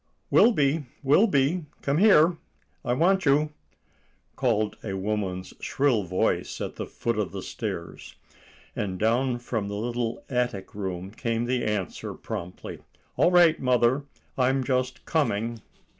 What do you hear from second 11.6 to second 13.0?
answer promptly,—